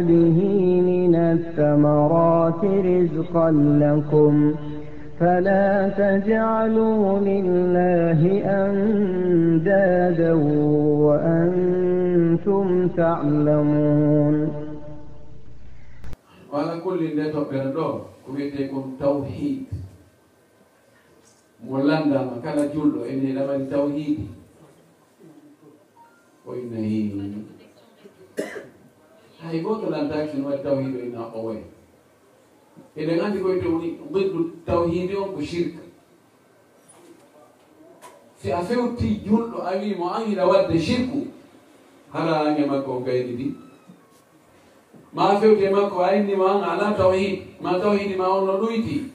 به 0.00 0.38
من 0.80 1.14
الثمرات 1.14 2.64
رزقا 2.64 3.50
لكم 3.82 4.54
فلا 5.20 5.88
تجعلوا 5.88 7.18
لله 7.18 8.20
أندادا 8.64 10.32
وأنتم 11.06 12.88
تعلمون. 12.88 14.36
Wala 16.52 16.74
kulli 16.80 17.08
nde 17.12 17.24
toɓɓere 17.34 17.68
ɗo 17.76 17.86
ko 18.24 18.28
wiyete 18.34 18.62
kon 18.72 18.86
tawhid 18.98 19.58
mo 21.66 21.76
landama 21.88 22.34
kala 22.44 22.62
julɗo 22.72 23.00
ene 23.10 23.28
ɗamani 23.36 23.66
tawhidi 23.70 24.24
o 26.46 26.48
innahi 26.60 26.98
hay 29.56 29.62
goto 29.64 29.90
lantaki 29.90 30.36
no 30.36 30.48
waɗi 30.48 30.62
tawhido 30.62 30.98
ina 31.00 31.20
owoya 31.34 31.64
eɗen 32.96 33.20
andi 33.20 33.38
koye 33.40 33.60
to 33.62 33.70
ɓeddu 34.12 34.40
tawhidi 34.66 35.16
on 35.16 35.32
ko 35.34 35.40
shirka 35.40 35.80
si 38.36 38.52
a 38.52 38.60
fewti 38.60 39.20
julɗo 39.24 39.58
a 39.64 39.76
wi 39.80 39.94
mo 39.94 40.08
an 40.12 40.26
hiɗa 40.28 40.44
wadde 40.46 40.78
shirku 40.78 41.26
hara 42.12 42.40
ange 42.46 42.66
makko 42.66 42.92
o 42.92 43.00
gayni 43.00 43.32
ɗi 43.38 43.54
ma 45.12 45.40
fewti 45.40 45.64
e 45.64 45.70
makko 45.70 45.98
a 46.04 46.14
inndima 46.16 46.46
an 46.54 46.62
ala 46.64 46.96
tawhid 46.96 47.42
ma 47.60 47.80
tawhidi 47.80 48.16
ma 48.16 48.28
on 48.28 48.46
no 48.46 48.58
ɗoyti. 48.60 49.10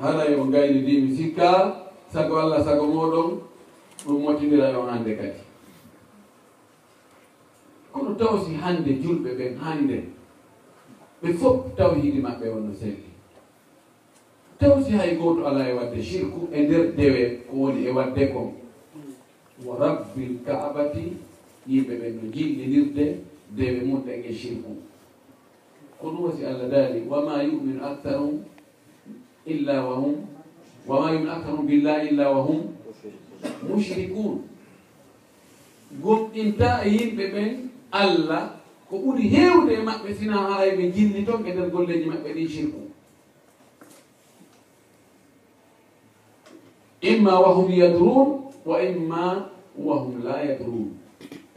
Hara 0.00 0.30
yo 0.30 0.44
gayni 0.44 0.84
gayɗi 0.84 1.02
mi 1.02 1.16
sikka 1.16 1.48
sago 2.12 2.36
allah 2.36 2.64
sago 2.64 2.86
moɗon 2.86 3.40
ɗum 4.06 4.22
mottindira 4.22 4.70
e 4.70 4.76
on 4.76 4.88
hannde 4.88 5.16
kadi. 5.16 5.47
tawsi 8.18 8.52
hannde 8.62 8.90
julɓe 9.02 9.30
ɓen 9.38 9.56
hannde 9.64 9.96
ɓe 11.22 11.28
fof 11.40 11.56
tawhiidi 11.76 12.20
maɓɓe 12.20 12.46
wonno 12.54 12.74
selli 12.80 13.08
tawsi 14.58 14.92
hay 14.92 15.16
gooto 15.16 15.46
alaa 15.46 15.68
e 15.68 15.72
waɗde 15.78 16.02
shirku 16.02 16.48
e 16.52 16.62
nder 16.62 16.84
dewe 16.96 17.22
ko 17.46 17.56
woni 17.56 17.86
e 17.86 17.90
waɗde 17.90 18.22
kon 18.32 18.52
wa 19.66 19.76
rabbil 19.78 20.32
kaabati 20.46 21.04
yimɓe 21.68 21.94
ɓen 22.00 22.12
no 22.16 22.30
jillinirde 22.34 23.04
dewe 23.56 23.80
mumɗen 23.88 24.24
e 24.24 24.32
shirku. 24.32 24.76
Ko 26.00 26.06
ɗum 26.10 26.24
wasi 26.24 26.44
allah 26.44 26.68
daali 26.70 27.00
wama 27.08 27.42
yuminu 27.42 27.82
aktharum 27.84 28.44
illa 29.46 29.86
wa 29.86 29.94
hum 29.96 30.14
wama 30.86 31.12
yuminu 31.12 31.30
aktharum 31.30 31.66
billah 31.66 32.04
illa 32.08 32.30
wa 32.30 32.42
hum 32.42 32.60
mushrikun 33.68 34.42
gomɗinta 36.02 36.82
e 36.84 36.88
yimɓe 36.90 37.24
ɓen 37.32 37.67
allah 37.92 38.54
ko 38.88 38.96
ɓuri 38.98 39.28
heewde 39.28 39.72
e 39.74 39.82
maɓɓe 39.86 40.14
sina 40.18 40.36
haray 40.48 40.70
ɓe 40.76 40.84
jinni 40.94 41.24
toon 41.26 41.46
e 41.46 41.50
nder 41.52 41.70
golleji 41.70 42.04
maɓɓe 42.08 42.30
ɗi 42.36 42.44
shirku. 42.48 42.80
Imma 47.00 47.32
wahum 47.40 47.68
yadrun 47.70 48.28
wa 48.66 48.76
imma 48.82 49.50
wahum 49.76 50.22
la 50.24 50.42
yadrun 50.44 50.88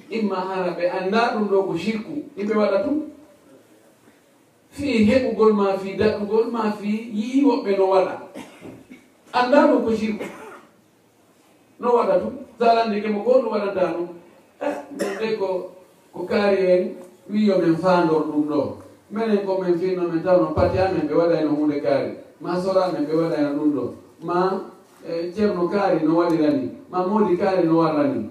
imma 0.09 0.35
hara 0.35 0.71
ɓe 0.77 0.85
annda 0.97 1.21
ɗum 1.33 1.47
ɗo 1.51 1.57
ko 1.67 1.73
shirku 1.77 2.13
ɗiɓe 2.37 2.53
waɗa 2.59 2.77
tum 2.83 2.97
fi 4.71 4.87
heɓugol 5.07 5.53
ma 5.53 5.77
fi 5.81 5.89
daɗugol 5.99 6.45
ma 6.51 6.71
fi 6.79 6.91
yii 7.17 7.43
woɓɓe 7.47 7.71
no 7.77 7.85
waɗa. 7.93 8.13
Annda 9.33 9.67
ɗum 9.67 9.83
ko 9.85 9.91
shirku. 9.95 10.25
No 11.79 11.87
waɗa 11.97 12.19
tum 12.21 12.33
zarande 12.59 13.01
ke 13.01 13.07
mo 13.09 13.19
goɗɗum 13.25 13.51
waɗanta 13.51 13.83
ɗum? 13.95 14.07
Eh, 14.61 14.75
Nonde 14.99 15.37
ko 15.39 15.47
ko 16.13 16.19
kaari 16.29 16.57
en 16.71 16.83
wiyo 17.29 17.57
men 17.61 17.75
faandor 17.77 18.23
ɗum 18.27 18.43
ɗo. 18.49 18.77
Minen 19.11 19.45
komin 19.45 19.77
finno 19.79 20.07
min 20.07 20.23
tawno 20.23 20.53
pati 20.55 20.77
amen 20.77 21.07
ɓe 21.07 21.13
waɗayno 21.19 21.49
hunde 21.55 21.77
kaari. 21.81 22.11
Ma 22.41 22.61
sora 22.61 22.81
amen 22.85 23.05
ɓe 23.07 23.13
waɗayno 23.21 23.49
ɗum 23.57 23.69
ɗo. 23.75 23.83
Ma 24.27 24.37
e, 25.09 25.31
ceerno 25.33 25.67
kaari 25.73 26.05
no 26.05 26.15
waɗirani. 26.19 26.69
Ma 26.91 27.07
moodi 27.07 27.37
kaari 27.37 27.63
no 27.67 27.77
warrani. 27.77 28.29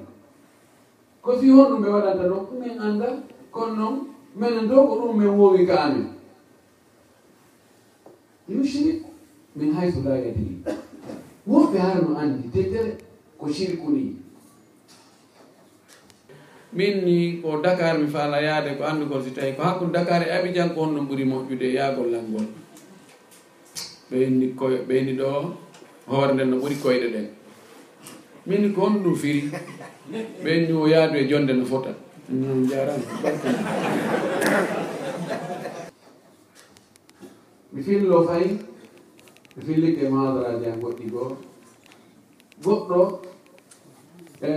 Ko 1.23 1.33
fi 1.39 1.47
honɗum 1.51 1.83
ɓe 1.83 1.89
waɗanta 1.95 2.25
ɗo 2.31 2.37
min 2.61 2.79
annda 2.81 3.09
kono 3.51 3.75
noon 3.77 3.97
minen 4.37 4.69
do 4.69 4.77
ko 4.87 4.95
ɗum 5.01 5.17
min 5.19 5.29
wowi 5.39 5.67
ka 5.67 5.77
amen. 5.85 6.07
Yushrik 8.49 9.05
min 9.57 9.73
haysu 9.75 10.03
la 10.05 10.15
yadiri 10.17 10.63
woɓɓe 11.49 11.79
haarno 11.79 12.17
anndi 12.19 12.49
dedere 12.53 12.97
ko 13.39 13.49
shirku 13.49 13.91
ni 13.91 14.17
min 16.73 17.05
ni 17.05 17.43
ko 17.43 17.61
dakar 17.65 17.99
mi 17.99 18.07
faala 18.07 18.39
yaade 18.43 18.79
ko 18.79 18.85
anndugol 18.85 19.23
si 19.25 19.31
tawi 19.31 19.57
ko 19.57 19.63
hakkude 19.63 19.93
dakar 19.93 20.23
e 20.23 20.31
abidjan 20.37 20.75
ko 20.75 20.85
honno 20.85 21.01
ɓuri 21.09 21.25
moƴƴude 21.31 21.67
yaagollan 21.77 22.25
ngol 22.31 22.47
ɓeyni 24.11 24.47
koy 24.59 24.75
ɓeyni 24.89 25.13
ɗo 25.21 25.29
hoore 26.11 26.33
nden 26.35 26.51
no 26.51 26.57
ɓuri 26.63 26.77
koyɗe 26.83 27.09
ɗen 27.15 27.27
min 28.47 28.73
ko 28.75 28.81
hon 28.81 29.03
ɗum 29.03 29.15
firi. 29.15 29.43
Ɓeyni 30.43 30.73
o 30.73 30.87
yaadu 30.89 31.17
e 31.19 31.29
jonde 31.29 31.53
no 31.53 31.65
fota 31.65 31.93
non 32.29 32.67
jarama. 32.69 33.05
Mi 37.73 37.83
fillo 37.83 38.23
fay 38.29 38.47
mi 39.57 39.63
fillike 39.67 40.09
mahadaraji 40.09 40.67
an 40.67 40.81
goɗɗi 40.83 41.11
goo. 41.13 41.37
Goɗɗo 42.65 43.01
e 44.43 44.51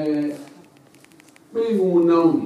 ɓey 1.53 1.69
gumo 1.77 1.99
e 2.01 2.05
nawdi 2.09 2.45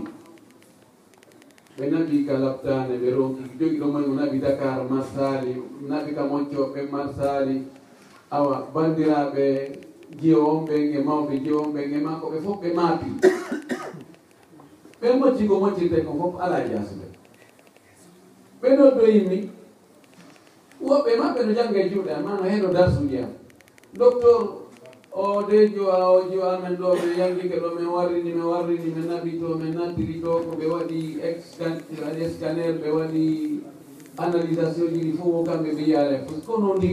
ɓe 1.77 1.83
naɓi 1.91 2.17
ka 2.27 2.33
labtane 2.43 2.93
ɓe 3.01 3.09
ronkiki 3.17 3.55
jogi 3.59 3.77
ɗo 3.81 3.87
mani 3.93 4.07
o 4.11 4.15
naɓi 4.19 4.37
dakar 4.45 4.77
marsali 4.91 5.51
naɓi 5.89 6.09
ka 6.15 6.23
moccoɓe 6.31 6.81
marsali. 6.91 7.55
Awa 8.35 8.55
bandiraɓe 8.73 9.45
jiyo 10.19 10.43
ɓen 10.67 10.83
e 10.93 10.99
mawɓe 11.07 11.33
jiyo 11.43 11.59
ɓen 11.73 11.93
e 11.93 11.99
makko 12.05 12.25
ɓe 12.31 12.37
fof 12.45 12.57
ɓe 12.61 12.69
maapi. 12.77 13.09
Ɓe 15.01 15.07
mocci 15.19 15.43
ko 15.49 15.55
moccirte 15.63 15.99
ko 16.05 16.11
fof 16.19 16.33
ala 16.43 16.57
jasuɓe 16.69 17.07
ɓe 18.61 18.67
ɗo 18.77 18.85
doyimi 18.97 19.39
woɓɓe 20.87 21.11
maɓɓe 21.19 21.39
no 21.45 21.51
jangga 21.57 21.79
e 21.79 21.89
juuɗe 21.91 22.11
amma 22.17 22.31
no 22.41 22.43
heɗo 22.51 22.67
darsuji 22.75 23.17
am 23.23 23.31
docteur 23.99 24.66
o 25.19 25.43
de 25.49 25.69
jowa 25.73 25.97
o 26.11 26.21
jowa 26.31 26.59
men 26.61 26.75
ɗo 26.77 26.89
ɓe 26.99 27.07
yangike 27.19 27.57
ɗo 27.63 27.69
min 27.75 27.87
warrini 27.87 28.31
min 28.33 28.43
warrini 28.51 28.89
min 28.95 29.07
naɓi 29.09 29.31
to 29.39 29.47
min 29.57 29.73
nattiri 29.77 30.15
ɗo 30.23 30.31
ko 30.45 30.51
ɓe 30.59 30.65
waɗi 30.73 30.99
waɗi 32.01 32.23
scanner 32.33 32.73
ɓe 32.81 32.89
waɗi 32.97 33.25
analysation 34.23 34.87
ji 34.93 34.99
ɗi 35.05 35.11
fof 35.17 35.45
kamɓe 35.47 35.69
ɓe 35.75 35.81
yiyale 35.87 36.17
par 36.25 36.35
ce 36.37 36.45
que 36.45 36.61
noon 36.61 36.77
ndi 36.77 36.89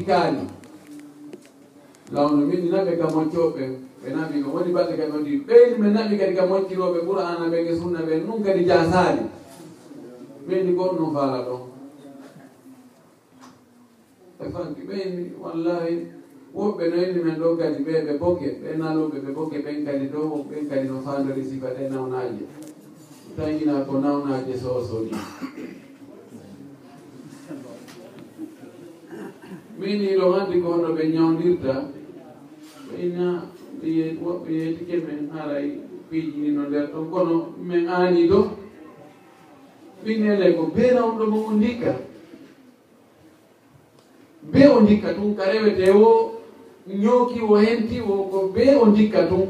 lawno 2.12 2.46
min 2.46 2.70
naɓe 2.72 2.92
ka 3.00 3.06
moccoɓe 3.14 3.64
ɓe 4.02 4.08
naɓi 4.16 4.36
ko 4.42 4.48
woni 4.54 4.72
balɗe 4.72 4.94
kam 4.98 5.14
ondi 5.16 5.32
ɓeyni 5.46 5.74
min 5.80 5.92
naɓi 5.92 6.14
kadi 6.20 6.34
ka 6.38 6.44
mocciroɓe 6.46 6.98
ana 7.30 7.46
ɓe 7.52 7.58
ge 7.66 7.72
sunna 7.80 8.00
ɓe 8.08 8.14
nun 8.26 8.42
kadi 8.44 8.64
jasali 8.68 9.22
ɓeyni 10.48 10.72
goto 10.76 10.94
noon 10.96 11.12
faala 11.14 11.38
ɗon 11.46 11.60
e 14.40 14.44
fanki 14.52 14.80
ɓeyni 14.88 15.22
wallahi 15.42 16.23
woɓɓe 16.54 16.84
no 16.90 16.96
enni 17.02 17.20
men 17.24 17.38
ɗo 17.40 17.56
kadi 17.58 17.82
ɓe 17.86 17.94
ɓe 18.06 18.12
bogge 18.20 18.48
ɓe 18.62 18.70
naloɓe 18.78 19.16
ɓe 19.24 19.30
bogge 19.36 19.58
ɓen 19.64 19.84
kadi 19.86 20.06
ɗo 20.12 20.20
ɓen 20.48 20.68
kadi 20.68 20.88
no 20.88 21.00
fandori 21.00 21.42
sifate 21.44 21.88
nawnaje. 21.90 22.44
Tangina 23.36 23.84
ko 23.86 23.98
nawnaje 23.98 24.54
soosoni 24.62 25.10
min 29.78 30.00
ilo 30.00 30.34
andi 30.38 30.60
ko 30.62 30.68
hono 30.72 30.94
ɓe 30.96 31.02
ñawdirta 31.14 31.74
ina 33.04 33.26
woɓɓe 34.22 34.50
yeytike 34.58 34.96
men 35.06 35.30
haray 35.34 35.80
piiji 36.10 36.52
no 36.54 36.62
nder 36.68 36.86
ɗon. 36.92 37.10
Kono 37.10 37.36
min 37.58 37.88
aani 37.88 38.28
do 38.28 38.40
ɓinnele 40.04 40.54
ko 40.56 40.62
beena 40.74 41.04
on 41.04 41.18
ɗo 41.18 41.24
mo 41.26 41.38
o 41.48 41.52
ndikka. 41.52 41.92
Be 44.52 44.66
o 44.68 44.80
ndikka 44.80 45.14
tun 45.14 45.34
ka 45.34 45.44
rewete 45.50 45.90
wo 45.90 46.33
ñooki 46.86 47.40
o 47.40 47.56
henti 47.56 48.00
o 48.00 48.14
ko 48.30 48.38
bee 48.54 48.74
o 48.76 48.84
ndikka 48.86 49.20
tun 49.28 49.46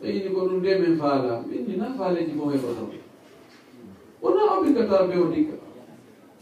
ɓe 0.00 0.06
yini 0.14 0.28
ko 0.34 0.40
ɗum 0.46 0.58
nde 0.60 0.70
min 0.80 0.96
faala. 1.00 1.32
Minni 1.48 1.74
na 1.80 1.86
faaleji 1.98 2.32
mo 2.38 2.44
heɓoto 2.52 2.82
wona 4.22 4.40
obligatoire 4.58 5.04
ɓiggata 5.06 5.08
be 5.10 5.16
o 5.22 5.26
ndikka 5.30 5.54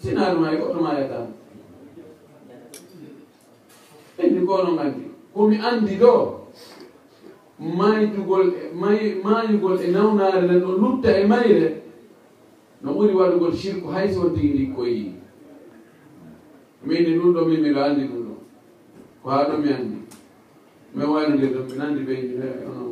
sinaari 0.03 0.37
ma 0.41 0.49
e 0.53 0.57
goɗɗo 0.61 0.81
mayatan 0.87 1.27
ɓenni 4.19 4.41
kono 4.49 4.71
non 4.77 4.93
komi 5.35 5.57
anndi. 5.69 5.95
Ɗo 6.03 6.13
maytugol 7.79 8.47
e, 8.61 8.75
mayugol 9.25 9.77
e 9.81 9.89
nawnaare 9.95 10.41
nden 10.45 10.61
ɗo 10.65 10.73
lutta 10.81 11.11
e 11.21 11.25
mayre 11.33 11.69
no 12.83 12.91
ɓuri 12.97 13.15
waɗugol 13.19 13.53
sirku 13.61 13.87
hay 13.95 14.07
so 14.15 14.23
tigi 14.35 14.49
ndi 14.55 14.65
koyi 14.77 15.03
min 16.87 17.05
ɗum 17.19 17.33
ɗo 17.35 17.41
min 17.49 17.61
miɗo 17.65 17.81
anndi 17.87 18.05
ɗum. 18.11 18.22
ko 19.23 19.31
haa 19.31 19.49
ɗo 19.49 19.57
mi 19.63 19.69
anndi 19.73 19.97
mi 20.95 21.05
waynodir 21.13 21.51
ɗum 21.55 21.67
ɓe 21.69 21.75
nanndi 21.79 22.01
ɓe 22.07 22.15
jine 22.29 22.47
ono 22.69 22.83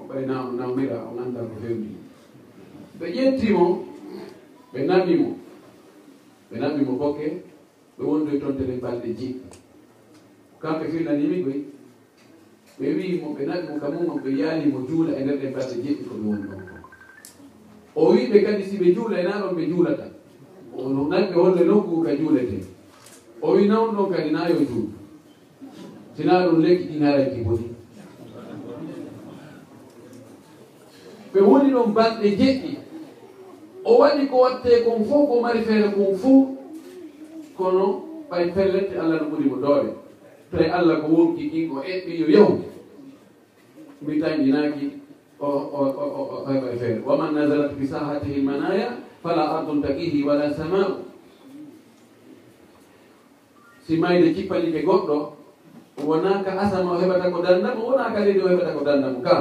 o 0.00 0.02
ɓayna 0.08 0.34
o 0.48 0.52
namira 0.58 0.96
o 1.08 1.18
annda 1.22 1.40
ko 1.48 1.54
fewni 1.62 1.90
ɓe 3.00 3.06
ƴettimo 3.14 3.64
ɓe 4.72 4.80
namimo 4.88 5.28
ɓe 6.50 6.56
namimo 6.62 6.92
bokke 7.00 7.26
ɓe 7.96 8.02
wondoy 8.08 8.36
e 8.36 8.40
toon 8.40 8.56
tele 8.58 8.74
balɗe 8.82 9.08
jikka 9.18 9.48
kamɓe 10.62 10.84
firnanimi 10.92 11.36
koy 11.44 11.58
ɓe 12.78 12.86
wiimo 12.96 13.26
ɓe 13.36 13.42
naɓi 13.48 13.64
mo 13.68 13.74
kamumma 13.82 14.14
ɓe 14.22 14.30
yaalimo 14.40 14.78
juula 14.88 15.12
e 15.18 15.22
nder 15.24 15.36
ɗen 15.40 15.52
balɗe 15.54 15.74
jeɗɗi 15.84 16.04
ko 16.08 16.14
ɓe 16.20 16.26
woni 16.28 16.46
ɗon 16.50 16.62
o 18.00 18.12
wiɓe 18.12 18.36
kadi 18.44 18.62
si 18.68 18.76
ɓe 18.80 18.94
juula 18.94 19.16
e 19.20 19.24
naa 19.24 19.40
ɗon 19.42 19.54
ɓe 19.56 19.64
juulata. 19.70 20.06
Nani 21.10 21.26
ɓe 21.32 21.36
wonde 21.42 21.64
nokku 21.64 22.02
ka 22.04 22.12
juulete. 22.16 22.58
O 23.42 23.54
wi 23.56 23.66
nawon 23.66 23.96
ɗon 23.96 24.10
kadi 24.12 24.30
naa 24.30 24.48
yo 24.48 24.56
juulu 24.68 24.97
sina 26.18 26.42
ɗum 26.50 26.58
lekki 26.66 26.84
ɗinaraki 26.90 27.40
boni. 27.46 27.66
Ɓe 31.32 31.40
woni 31.48 31.70
ɗon 31.74 31.94
balɗe 31.94 32.28
jeɗɗi 32.38 32.70
o 33.84 33.98
waɗi 34.00 34.22
ko 34.30 34.36
watte 34.42 34.70
kon 34.84 35.04
fof 35.08 35.28
ko 35.30 35.34
mari 35.40 35.60
feere 35.62 35.88
kon 35.96 36.14
fof 36.22 36.46
kono 37.56 37.86
ɓay 38.30 38.44
pellette 38.54 38.98
allah 38.98 39.20
no 39.22 39.28
ɓuri 39.30 39.44
mo 39.50 39.56
dooɓe. 39.62 39.88
Tawi 40.50 40.66
allah 40.78 40.96
ko 41.02 41.06
wonki 41.06 41.42
ɗin 41.52 41.70
o 41.70 41.78
eɓɓi 41.92 42.12
yo 42.20 42.26
yahu 42.34 42.54
mi 44.02 44.18
tanginaki 44.20 44.86
oɓay 45.38 46.76
feere. 46.80 47.00
Waman 47.06 47.34
nasarat 47.34 47.78
bi 47.78 47.86
sahatihi 47.86 48.42
manaya 48.42 48.98
fala 49.22 49.42
ardun 49.62 49.82
takihi 49.82 50.24
wala 50.26 50.50
samau. 50.50 50.98
Si 53.86 53.96
mayde 53.96 54.34
cippalike 54.34 54.82
goɗɗo 54.82 55.37
wonaka 56.06 56.50
asama 56.58 56.92
o 56.92 57.00
heɓata 57.00 57.30
ko 57.32 57.38
dandamo 57.42 57.80
wonaka 57.88 58.18
leydi 58.24 58.40
o 58.40 58.48
heɓata 58.48 58.72
ko 58.76 58.84
dandamo 58.84 59.18
ka? 59.26 59.34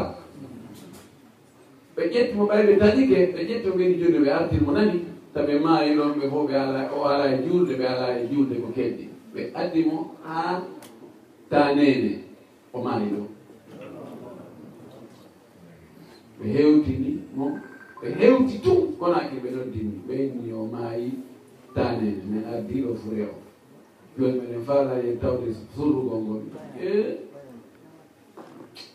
Ɓe 1.95 2.03
ƴetti 2.13 2.33
mo 2.37 2.43
ɓayɓe 2.49 2.73
tañike 2.81 3.17
ɓe 3.33 3.39
ƴetti 3.49 3.67
o 3.69 3.73
ɓeni 3.77 3.95
joni 3.99 4.17
ɓe 4.23 4.29
artir 4.29 4.61
mo 4.61 4.71
nani 4.71 5.05
taɓe 5.33 5.53
maayi 5.59 5.95
ɗon 5.97 6.11
ɓe 6.19 6.25
fof 6.31 6.43
ɓe 6.49 6.55
ala 6.55 6.81
o 6.95 7.05
ala 7.05 7.25
e 7.33 7.37
juulde 7.45 7.73
ɓe 7.79 7.85
ala 7.93 8.07
e 8.19 8.27
juulde 8.31 8.55
ko 8.61 8.67
keddi 8.75 9.05
ɓe 9.33 9.41
addi 9.53 9.81
mo 9.85 9.97
ha 10.23 10.61
tanene 11.49 12.11
o 12.73 12.81
maayi 12.85 13.07
ɗo 13.13 13.21
ɓe 16.39 16.45
hewtini 16.55 17.11
mo 17.35 17.45
ɓe 18.01 18.07
hewti 18.19 18.55
tum 18.63 18.79
konaki 18.99 19.35
ɓe 19.43 19.49
noddinni 19.55 19.97
ɓenni 20.07 20.53
o 20.53 20.65
maayi 20.73 21.09
tanene 21.75 22.21
min 22.29 22.43
ardiɗo 22.53 22.95
fure 22.95 23.23
o. 23.25 23.46
joni 24.17 24.39
menen 24.41 24.65
faala 24.65 24.97
yen 25.05 25.19
tawde 25.21 25.53
surrugol 25.75 26.21
ngol 26.25 26.41
e 26.81 26.91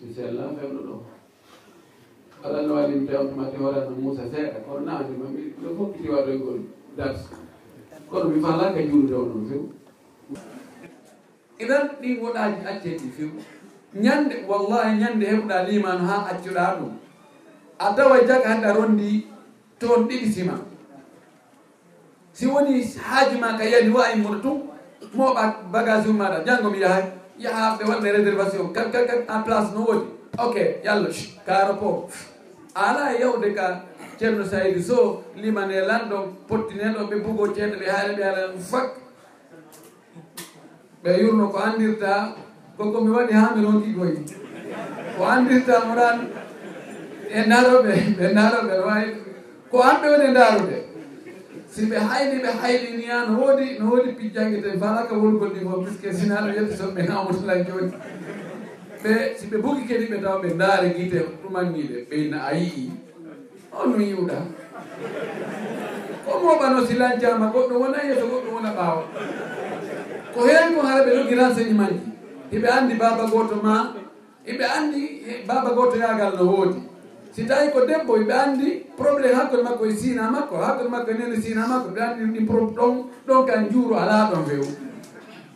mi 0.00 0.14
sella 0.14 0.44
fewɗo 0.58 0.80
ɗo 0.88 0.96
ala 2.44 2.58
no 2.66 2.74
waɗi 2.74 2.94
mi 3.00 3.06
tawtumate 3.06 3.56
horatno 3.62 3.94
muusa 4.02 4.22
seeɗa 4.32 4.58
kono 4.66 4.80
naandima 4.86 5.26
mi 5.34 5.42
ɗo 5.62 5.68
fokkiti 5.78 6.08
waɗoygol 6.14 6.58
e 6.58 6.62
dars. 6.96 7.20
Kono 8.10 8.24
mi 8.30 8.40
faalaka 8.44 8.80
juulude 8.88 9.14
o 9.14 9.22
noon 9.26 9.44
few 9.48 9.62
iɗan 11.62 11.84
ɗi 12.02 12.08
woɗaji 12.22 12.60
acceɗi 12.70 13.06
few 13.16 13.30
ñande 14.04 14.34
wallahi 14.48 14.98
ñande 15.00 15.24
heɓɗa 15.32 15.56
liman 15.70 15.98
ha 16.08 16.16
accuɗa 16.34 16.64
ɗum. 16.78 16.92
A 17.78 17.94
tawa 17.96 18.16
jaga 18.28 18.48
haɗa 18.58 18.72
rondi 18.76 19.26
toon 19.78 20.08
ɗiɗi 20.08 20.26
sima. 20.34 20.54
Si 22.32 22.46
woni 22.46 22.82
haaji 22.82 23.38
ma 23.40 23.56
ka 23.58 23.64
yani 23.64 23.90
wawi 23.94 24.12
e 24.18 24.22
murtum 24.22 24.71
mooɓa 25.16 25.44
bagage 25.72 26.08
um 26.08 26.16
maɗa. 26.18 26.44
Janngo 26.46 26.70
mi 26.70 26.78
yahay. 26.80 27.04
Yaha 27.38 27.76
ɓe 27.78 27.84
waɗne 27.88 28.10
réservation. 28.12 28.72
Kat 28.72 28.92
kat 28.92 29.06
kat 29.06 29.20
en 29.28 29.42
place 29.42 29.72
no 29.74 29.80
woodi 29.84 30.06
ok 30.38 30.80
yallah 30.84 31.12
kaaro 31.46 32.08
ala 32.74 33.12
e 33.12 33.20
yawde 33.20 33.54
ka 33.54 33.84
ceerno 34.18 34.44
saydi 34.44 34.80
so 34.82 35.24
limane 35.36 35.74
e 35.76 35.84
lanɗo 35.84 36.18
pottinen 36.48 36.94
ɗo 36.96 37.02
ɓe 37.10 37.16
bugo 37.24 37.44
ceeɗo 37.54 37.76
ɓe 37.80 37.86
haali 37.90 38.14
ɓe 38.16 38.22
haalan 38.24 38.58
fak. 38.70 38.88
Ɓe 41.04 41.10
yurno 41.20 41.48
ko 41.52 41.58
andirta 41.58 42.34
koko 42.76 43.00
mi 43.00 43.10
waɗi 43.10 43.32
ha 43.32 43.54
mi 43.54 43.62
ronki 43.64 43.90
koy 43.98 44.14
ko 45.16 45.22
andirta 45.24 45.74
moɗan 45.88 46.18
e 47.28 47.40
daroɓe 47.50 47.92
ɓe 48.18 48.26
daroɓe 48.32 48.32
ndaroɓe 48.32 48.74
wawi 48.86 49.06
ko 49.70 49.76
hamɓe 49.82 50.06
woni 50.12 50.28
ndarude? 50.30 50.76
si 51.74 51.86
ɓe 51.90 51.96
hayli 52.08 52.36
ɓe 52.44 52.50
hayliniya 52.60 53.16
no 53.26 53.32
woodi 53.40 53.66
no 53.78 53.84
woodi 53.90 54.10
pijjangete 54.18 54.70
falaka 54.80 55.14
wolgol 55.22 55.50
ɗi 55.54 55.60
fof 55.66 55.78
puisque 55.84 56.08
sinaɗo 56.18 56.48
yetti 56.56 56.76
son 56.76 56.90
ɓe 56.96 57.02
namutalak 57.08 57.60
joni 57.68 57.92
ɓe 59.02 59.12
si 59.38 59.44
ɓe 59.50 59.56
bugi 59.62 59.82
kedi 59.88 60.06
ɓe 60.12 60.18
taw 60.24 60.36
ɓe 60.42 60.48
ndaare 60.54 60.88
guite 60.94 61.18
ɗumanniɗe 61.42 61.96
ɓeyna 62.10 62.38
a 62.44 62.52
yii. 62.60 62.90
On 63.80 63.90
no 63.90 63.96
yiwɗa 63.98 64.36
ko 66.24 66.30
moɓano 66.44 66.78
si 66.86 66.94
lancama 67.00 67.46
goɗɗo 67.54 67.74
wona 67.82 67.98
yeeso 68.06 68.26
goɗɗo 68.32 68.50
wona 68.54 68.70
ɓaawa 68.78 69.02
ko 70.34 70.40
heen 70.46 70.74
ko 70.74 70.80
hara 70.86 71.04
ɓe 71.06 71.10
logi 71.16 71.34
renseignement 71.34 71.92
ji 71.92 72.56
hiɓe 72.56 72.68
anndi 72.76 72.94
baaba 73.00 73.24
gooto 73.32 73.56
ma 73.64 73.74
hiɓe 74.46 74.64
anndi 74.76 75.00
eh, 75.28 75.44
baaba 75.48 75.70
gooto 75.76 75.96
yaagal 75.96 76.32
no 76.38 76.44
woodi. 76.52 76.91
si 77.32 77.44
tawi 77.48 77.72
ko 77.72 77.86
debbo 77.88 78.16
mbe 78.16 78.32
anndi 78.32 78.68
probléme 78.96 79.34
hakkude 79.34 79.62
makko 79.62 79.86
e 79.86 79.96
sina 79.96 80.30
makko 80.30 80.56
hakkude 80.56 80.88
makko 80.88 81.10
e 81.10 81.14
nene 81.14 81.36
sina 81.40 81.66
makko 81.66 81.88
ɓe 81.96 82.00
anndi 82.00 82.24
ɗi 82.38 82.40
ɗon 82.46 82.94
ɗon 83.26 83.46
kan 83.46 83.70
juuro 83.72 83.96
alaa 83.96 84.28
ɗon 84.30 84.44
few 84.46 84.64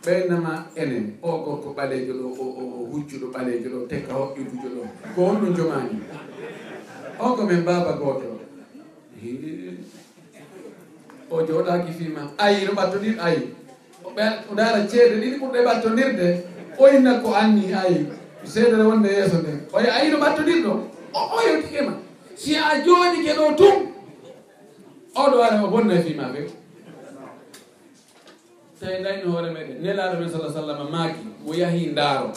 ɓeynama 0.05 0.65
enen 0.75 1.05
o 1.21 1.29
gorko 1.45 1.69
ɓaleejo 1.77 2.13
ɗo 2.21 2.27
o 2.41 2.89
huccuɗo 2.91 3.27
ɓaleejo 3.33 3.69
ɗo 3.73 3.79
tekka 3.89 4.13
hoƴƴutujo 4.13 4.69
ɗo 4.75 4.81
ko 5.15 5.21
on 5.29 5.35
ɗum 5.41 5.53
jomaani 5.55 5.97
on 7.19 7.35
ko 7.35 7.45
min 7.45 7.61
baaba 7.65 7.93
gooto. 7.93 8.39
O 11.29 11.41
jooɗaaki 11.45 11.91
fiima 11.91 12.21
ayi 12.37 12.65
no 12.65 12.73
ɓattondir 12.73 13.19
ayi. 13.21 13.53
O 14.03 14.53
ndaara 14.53 14.87
ceede 14.87 15.15
ɗiɗi 15.21 15.37
ɓurɗe 15.41 15.59
ɓattondirde 15.65 16.27
o 16.79 16.87
inna 16.87 17.19
ko 17.21 17.33
anni 17.35 17.73
ayi. 17.73 18.07
Seedere 18.43 18.83
wonde 18.83 19.09
yeeso 19.09 19.37
nde. 19.41 19.51
Oyi 19.73 19.87
ayi 19.87 20.11
no 20.11 20.17
ɓattondir 20.17 20.63
ɗo 20.65 20.96
o 21.13 21.19
oyotikema 21.37 21.93
si 22.35 22.55
a 22.55 22.81
jooɗike 22.85 23.31
ɗo 23.37 23.45
tum 23.57 23.75
oɗo 25.15 25.37
ara 25.45 25.63
o 25.63 25.67
bonna 25.71 26.01
fima 26.05 26.25
fe 26.33 26.41
tawi 28.79 29.03
dayno 29.03 29.31
hoore 29.31 29.49
meɗen. 29.55 29.77
Nelaɗo 29.83 30.15
men 30.19 30.29
sala 30.29 30.49
sallam 30.53 30.79
maaki 30.91 31.21
mo 31.43 31.51
yahi 31.61 31.85
ndaaro. 31.91 32.29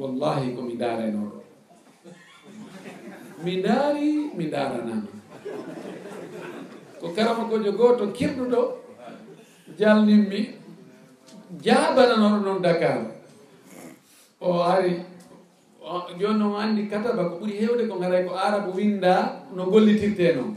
Wallahi 0.00 0.46
komi 0.56 0.74
daaranoɗo 0.80 1.38
e 1.40 1.44
mi 3.44 3.52
ndaari 3.60 4.08
mi 4.36 4.44
ndaaranama 4.46 5.08
ko 7.00 7.06
karama 7.16 7.42
kojo 7.50 7.70
goo 7.78 7.92
to 7.98 8.04
kirɗuɗo 8.16 8.60
jalninmi 9.78 10.40
jaabananoɗo 11.64 12.38
noon 12.44 12.62
dakar. 12.64 12.98
O 14.40 14.62
ari 14.72 14.92
joni 16.18 16.38
noon 16.38 16.60
anndi 16.62 16.86
kataba 16.88 17.28
ko 17.30 17.34
ɓuri 17.40 17.52
heewde 17.58 17.88
ko 17.88 17.94
ngaray 17.98 18.22
ko 18.26 18.34
arabu 18.34 18.70
winda 18.76 19.42
no 19.54 19.64
gollitirte 19.66 20.34
noon. 20.36 20.54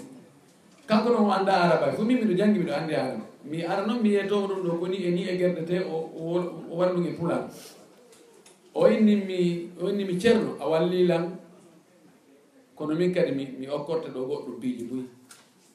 Kanko 0.88 1.10
noon 1.10 1.26
o 1.30 1.32
annda 1.32 1.54
araba 1.54 1.90
e 1.92 1.96
fo 1.96 2.04
min 2.04 2.18
miɗo 2.22 2.34
janngi 2.38 2.60
miɗo 2.60 2.74
anndi 2.74 2.94
araba 2.96 3.24
mi 3.46 3.64
ara 3.64 3.86
noon 3.88 4.02
mi 4.02 4.10
yeytomo 4.14 4.48
ɗum 4.48 4.62
ɗo 4.68 4.80
koni 4.80 4.98
e 5.04 5.10
ni 5.12 5.22
e 5.28 5.38
gerde 5.38 5.66
te 5.66 5.80
o 5.84 5.96
waɗa 6.78 6.94
ɗum 6.94 7.06
e 7.08 7.12
pulan 7.18 7.44
o 8.74 8.88
innimi 8.88 9.70
o 9.82 9.90
innimi 9.90 10.20
ceerno 10.22 10.56
a 10.60 10.66
wallilan 10.70 11.26
kono 12.76 12.96
min 12.96 13.14
kadi 13.14 13.32
mi 13.32 13.46
mi 13.60 13.68
okkorta 13.68 14.10
ɗo 14.14 14.22
goɗɗo 14.30 14.60
biiji 14.62 14.84
buyi 14.90 15.06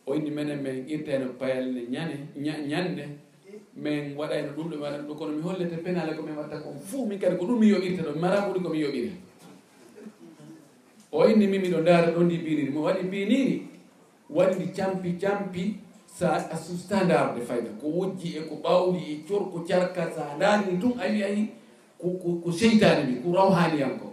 o 0.06 0.14
inni 0.14 0.30
menen 0.30 0.62
min 0.62 0.84
irteno 0.88 1.32
payalle 1.38 1.82
ñane 1.90 2.16
ñande 2.70 3.04
min 3.76 4.16
waɗayno 4.16 4.50
ɗum 4.56 4.68
ɗo 4.70 4.76
mi 4.76 4.82
waɗan 4.82 5.02
ɗum. 5.06 5.16
Kono 5.18 5.32
mi 5.36 5.42
hollete 5.42 5.76
penale 5.84 6.16
komin 6.16 6.36
watta 6.36 6.58
kon 6.62 6.78
fuu 6.78 7.06
min 7.06 7.18
kadi 7.18 7.36
ko 7.36 7.44
ɗum 7.46 7.58
mi 7.60 7.68
yoɓirta 7.68 8.02
ɗo 8.06 8.12
mi 8.14 8.20
mara 8.20 8.46
ɓuuri 8.48 8.60
komi 8.64 8.78
yoɓiri 8.80 9.10
o 11.12 11.28
inni 11.30 11.46
min 11.46 11.60
miɗo 11.62 11.78
ndaara 11.80 12.08
ɗo 12.14 12.20
ndi 12.24 12.36
mbinini 12.38 12.70
mo 12.74 12.80
waɗi 12.86 13.02
mbinini 13.08 13.54
waɗi 14.36 14.54
ndi 14.56 14.66
campi 14.76 15.10
campi 15.22 15.62
sa 16.06 16.28
susta 16.56 17.04
ndaarde 17.04 17.40
fayda. 17.48 17.70
Ko 17.80 17.86
wojji 17.96 18.28
e 18.36 18.40
ko 18.48 18.54
ɓawli 18.64 19.00
e 19.12 19.24
corko 19.28 19.58
carka 19.68 20.02
sa 20.14 20.36
ndaarini 20.36 20.80
tun 20.80 20.92
a 21.00 21.06
wiyayi 21.12 21.42
ko 22.42 22.50
seytani 22.58 23.02
mi 23.12 23.20
ko 23.22 23.28
rawhaniyam 23.36 23.94
ko. 24.00 24.08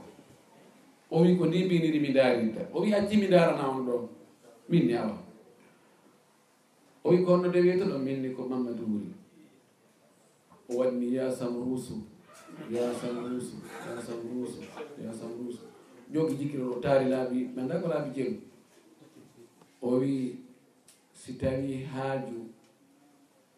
O 1.11 1.21
wi 1.23 1.35
ko 1.37 1.43
ndi 1.45 1.63
mbinini 1.65 1.99
mi 1.99 2.09
ndaarinta. 2.09 2.61
O 2.73 2.81
wi 2.83 2.93
acci 2.93 3.17
mi 3.17 3.27
ndaarana 3.27 3.63
on 3.69 3.85
ɗon 3.87 4.03
min 4.69 4.83
ne 4.87 4.93
awa. 4.97 5.17
O 7.03 7.09
wi 7.11 7.23
ko 7.23 7.31
honno 7.31 7.49
de 7.53 7.59
wiyeto 7.61 7.85
ɗo 7.91 7.97
minni 7.99 8.29
ko 8.35 8.41
mamadou 8.49 8.85
wuri. 8.91 9.09
O 10.69 10.77
waɗni 10.79 11.13
yasam 11.15 11.53
samrusu 11.53 11.95
yasam 12.71 13.15
samrusu 13.15 13.55
yasam 13.85 14.17
samrusu 14.23 14.59
yasam 15.03 15.29
samrusu 15.29 15.74
jogi 16.13 16.35
jikkiro 16.39 16.65
o 16.75 16.79
taari 16.83 17.05
laabi 17.13 17.39
mi 17.53 17.61
annda 17.61 17.75
ko 17.81 17.87
laabi 17.87 18.09
jeenu 18.15 18.39
o 19.81 19.89
wii 20.01 20.35
si 21.13 21.33
tawi 21.33 21.83
haaju 21.93 22.39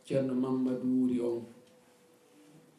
ceerno 0.06 0.34
mamadou 0.44 0.94
wuri 1.02 1.18
on 1.30 1.42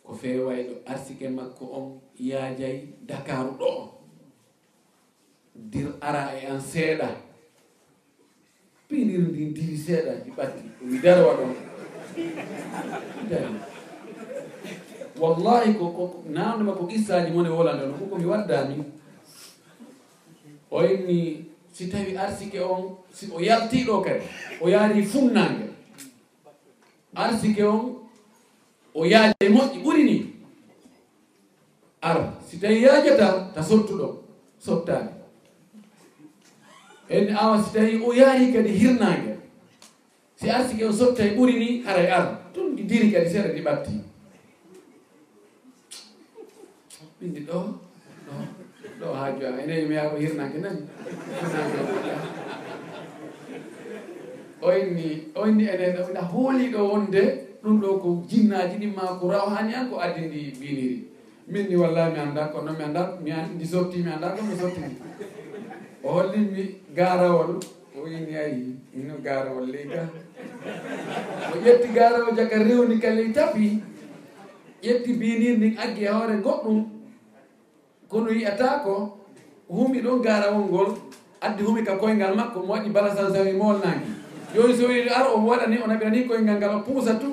ko 0.04 0.12
feewayɗo 0.20 0.74
arsike 0.86 1.28
makko 1.28 1.64
on 1.78 1.86
yaajay 2.28 2.76
dakaru 3.08 3.50
ɗo 3.60 3.70
dir 5.70 5.88
ara 6.00 6.22
e 6.38 6.46
an 6.46 6.60
seeɗa. 6.60 7.08
Pinir 8.88 9.20
ndi 9.28 9.42
diri 9.54 9.76
seeɗa 9.76 10.12
ɗi 10.24 10.30
ɓatti. 10.36 10.62
O 10.82 10.86
wi 10.90 10.98
darwa 11.02 11.32
ɗon. 11.38 11.52
Wallahi 15.20 15.74
ko 15.78 15.84
ko 15.96 16.02
nandema 16.30 16.72
ko 16.78 16.86
qissaji 16.86 17.30
mone 17.34 17.48
wolande 17.50 17.86
no 17.86 17.98
ko 17.98 18.04
komi 18.06 18.24
waddami 18.24 18.74
o 20.70 20.82
inni 20.84 21.44
si 21.72 21.88
tawi 21.88 22.16
arsike 22.16 22.60
on 22.60 22.96
si 23.12 23.30
o 23.32 23.40
yaltiɗo 23.40 24.02
kadi 24.04 24.24
o 24.60 24.68
yaari 24.68 25.02
funnange. 25.04 25.68
Arsike 27.14 27.62
on 27.64 27.96
o 28.94 29.04
yaaji 29.04 29.34
e 29.40 29.48
moƴƴi 29.48 29.78
ɓuri 29.84 30.02
ni. 30.04 30.34
Ara 32.02 32.34
si 32.46 32.58
tawi 32.60 32.82
yaajata 32.82 33.50
ta 33.54 33.62
sottuɗo 33.62 34.22
sottani 34.58 35.10
en 37.08 37.34
awa 37.36 37.62
si 37.62 37.72
tawi 37.72 38.00
o 38.04 38.12
yaari 38.12 38.52
kadi 38.52 38.68
hirnange 38.78 39.38
si 40.36 40.50
arsike 40.50 40.84
o 40.84 40.92
sotta 40.92 41.22
e 41.24 41.34
ɓuri 41.36 41.58
ni 41.58 41.82
hara 41.82 42.02
e 42.02 42.10
ara 42.10 42.50
tun 42.54 42.76
ɗi 42.76 42.82
diri 42.86 43.12
kadi 43.12 43.30
seeɗa 43.30 43.54
ɗi 43.54 43.60
ɓatti. 43.64 43.92
Ɓindi 47.20 47.40
ɗo 47.46 47.58
ɗo. 48.26 48.57
ɗo 49.00 49.06
haaju 49.14 49.40
ha 49.46 49.50
jowama 49.50 49.88
mi 49.88 49.94
yaa 49.94 50.08
ko 50.10 50.16
hirnanke 50.16 50.58
nani 50.58 50.80
hirnanke 51.40 51.78
o 54.62 54.72
inni 54.80 55.08
o 55.34 55.46
inni 55.48 55.64
enen 55.74 55.94
na 56.14 56.20
hooli 56.32 56.66
ɗo 56.74 56.80
wonde 56.90 57.22
ɗum 57.62 57.80
ɗo 57.82 57.88
ko 58.02 58.08
jinnaji 58.30 58.76
ɗi 58.82 58.88
ma 58.96 59.04
ko 59.20 59.24
rawhani 59.30 59.74
an 59.74 59.88
ko 59.90 59.96
addindi 60.00 60.40
biniri 60.60 60.98
min 61.46 61.66
ni 61.68 61.76
wallahi 61.76 62.12
mi 62.12 62.18
annda 62.18 62.42
kono 62.52 62.72
mi 62.78 62.84
annda 62.84 63.02
ndi 63.54 63.66
sotti 63.66 63.98
mi 64.04 64.10
annda 64.10 64.28
ko 64.36 64.40
mi 64.42 64.54
sottini 64.60 64.96
o 66.04 66.08
hollinmi 66.18 66.64
garawol 66.96 67.50
o 67.96 68.06
inni 68.06 68.34
ayi 68.36 68.76
mino 68.94 69.14
garawol 69.22 69.66
ley 69.72 69.86
ga. 69.92 70.02
O 71.52 71.56
ƴetti 71.64 71.88
garawol 71.94 72.34
jaga 72.36 72.58
rewni 72.66 72.98
ka 73.00 73.10
ley 73.10 73.30
tapi 73.32 73.82
ƴetti 74.82 75.12
binir 75.20 75.56
ndin 75.56 75.74
aggi 75.78 76.04
e 76.04 76.08
hoore 76.10 76.36
goɗɗum 76.44 76.97
kono 78.08 78.30
yiyata 78.30 78.80
ko 78.84 79.18
humi 79.68 80.00
ɗon 80.00 80.22
garawol 80.22 80.64
ngol 80.64 80.88
addi 81.40 81.62
humi 81.62 81.82
ka 81.84 81.96
koyngal 82.00 82.34
makko 82.34 82.60
mo 82.64 82.72
waɗi 82.74 82.90
bala 82.90 83.10
sansawi 83.16 83.52
mool 83.52 83.76
nangi 83.84 84.08
joni 84.54 84.74
so 84.74 84.88
wi 84.88 85.08
ar 85.08 85.26
o 85.28 85.44
waɗani 85.46 85.76
o 85.84 85.86
naɓirani 85.86 86.26
koyngal 86.28 86.56
ngal 86.56 86.74
o 86.76 86.80
puusa 86.80 87.14
tu 87.20 87.28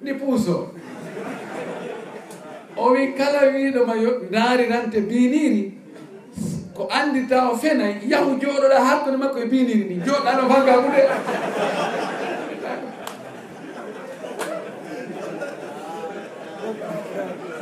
ndi 0.00 0.12
puuso. 0.14 0.68
O 2.76 2.90
wi 2.92 3.12
kala 3.14 3.40
wiɗoma 3.52 3.94
yo 4.02 4.10
daarirante 4.32 5.00
biniri 5.08 5.72
ko 6.74 6.88
andita 6.90 7.50
o 7.52 7.56
fenay 7.56 8.00
yahu 8.08 8.40
jooɗoɗa 8.40 8.78
hakkude 8.86 9.16
makko 9.16 9.38
e 9.38 9.46
biniri 9.46 9.84
ndi 9.84 9.96
jooɗɗa 10.04 10.30
ɗo 10.38 10.44
fagga 10.50 10.74
ɓuɗe 10.82 11.02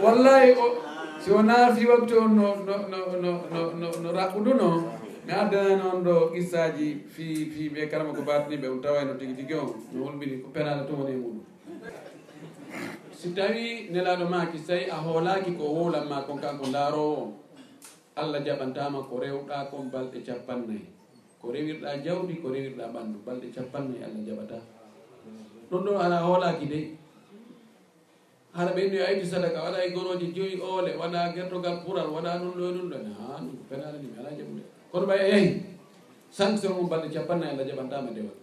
wallahi 0.03 0.51
o 0.57 0.92
si 1.23 1.31
wona 1.31 1.71
fi 1.71 1.87
waktu 1.87 2.19
on 2.19 2.35
no 2.35 2.49
no 2.67 2.77
no 2.91 3.01
no 3.23 3.33
no 3.55 3.61
no 3.79 3.89
no 4.03 4.09
raɓɓuduno 4.11 4.69
mi 5.27 5.33
addanani 5.33 5.83
on 5.93 6.03
ɗo 6.07 6.15
qissaji 6.35 6.87
fi 7.15 7.27
fi 7.47 7.63
ɓe 7.71 7.87
karama 7.91 8.11
ko 8.17 8.23
bataniɓe 8.27 8.67
um 8.69 8.81
tawayno 8.83 9.13
e 9.15 9.19
tigui 9.19 9.35
tigui 9.39 9.55
on 9.55 9.71
no 9.95 9.99
wolɓini 10.05 10.43
ko 10.43 10.49
penala 10.55 10.83
to 10.83 10.93
woni 10.99 11.13
e 11.15 11.21
muɗum. 11.23 11.39
Si 13.15 13.31
tawi 13.39 13.87
nelaɗo 13.95 14.25
maki 14.27 14.59
so 14.59 14.67
tawi 14.75 14.91
a 14.91 14.97
hoolaki 14.99 15.55
ko 15.59 15.65
wolanma 15.77 16.27
kon 16.27 16.39
kanko 16.43 16.67
laarowo 16.75 17.15
on 17.23 17.31
allah 18.19 18.41
jaɓantama 18.43 19.07
ko 19.09 19.15
rewɗa 19.23 19.71
kon 19.71 19.91
balɗe 19.95 20.19
capannayyi 20.27 20.87
ko 21.41 21.53
rewirɗa 21.55 22.03
jawɗi 22.05 22.35
ko 22.43 22.49
rewirɗa 22.51 22.85
ɓandu 22.95 23.19
balɗe 23.27 23.47
capannayyi 23.55 24.03
allah 24.03 24.23
jaɓata. 24.27 24.59
Ɗum 25.71 25.81
ɗo 25.87 25.93
ala 26.03 26.19
hoolaki 26.27 26.67
dey 26.67 26.87
haɗa 28.57 28.71
ɓendu 28.77 28.97
aydi 29.07 29.25
sadaka 29.27 29.59
waɗa 29.65 29.79
e 29.87 29.91
goroji 29.91 30.27
joyi 30.37 30.61
oole 30.61 30.91
waɗa 31.01 31.33
gertogal 31.35 31.77
pural 31.85 32.09
waɗa 32.15 32.39
ɗum 32.41 32.53
ɗo 32.59 32.67
ɗum 32.77 32.89
ɗon 32.93 33.05
ha 33.19 33.41
ɗum 33.41 33.51
ko 33.59 33.63
penani 33.71 33.99
mi 34.03 34.09
ala 34.21 34.31
jaɓude. 34.39 34.63
Kono 34.93 35.07
ɓay 35.07 35.19
a 35.25 35.27
yeehi 35.33 35.51
sanction 36.31 36.73
um 36.73 36.89
balɗe 36.89 37.09
capannayi 37.15 37.51
allah 37.53 37.65
jaɓantama 37.69 38.11
dewal 38.15 38.37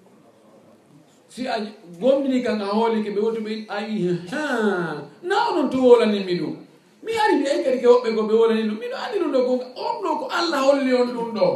si 1.30 1.46
a 1.48 1.56
gomɗini 2.02 2.44
kan 2.44 2.62
a 2.62 2.66
hooli 2.66 3.04
ke 3.04 3.10
ɓe 3.14 3.20
wotuɓe 3.22 3.66
a 3.70 3.78
wi 3.86 4.18
ha 4.32 4.44
na 5.22 5.36
onon 5.50 5.70
to 5.70 5.78
wolaninmi 5.78 6.34
ɗum. 6.42 6.56
Mi 7.04 7.12
ari 7.14 7.36
mi 7.40 7.46
ayi 7.48 7.64
kadi 7.64 7.78
ke 7.80 7.88
woɓɓe 7.88 8.10
ko 8.16 8.22
ɓe 8.30 8.34
wolani 8.34 8.64
ɗum. 8.70 8.78
Miɗo 8.82 8.96
andi 8.98 9.18
ɗum 9.22 9.32
ɗo 9.32 9.40
ko 9.46 9.54
on 9.86 9.96
ɗo 10.04 10.12
ko 10.20 10.26
allah 10.38 10.60
holli 10.66 10.92
on 10.94 11.10
ɗum 11.14 11.30
ɗo. 11.38 11.48